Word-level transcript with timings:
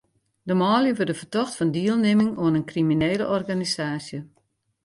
De 0.47 0.53
manlju 0.61 0.91
wurde 0.97 1.15
fertocht 1.21 1.57
fan 1.57 1.73
dielnimming 1.75 2.31
oan 2.43 2.57
in 2.59 2.69
kriminele 2.71 3.25
organisaasje. 3.37 4.19